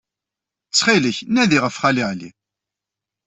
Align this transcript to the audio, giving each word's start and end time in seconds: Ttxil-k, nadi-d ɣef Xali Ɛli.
Ttxil-k, 0.67 1.17
nadi-d 1.33 1.61
ɣef 1.63 1.75
Xali 1.81 2.03
Ɛli. 2.11 2.29